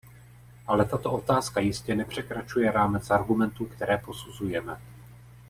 [0.67, 4.77] Ale tato otázka jistě nepřekračuje rámec argumentů, které posuzujeme.